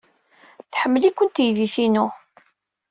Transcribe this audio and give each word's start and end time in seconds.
Tḥemmel-iken 0.71 1.27
teydit-inu. 1.29 2.07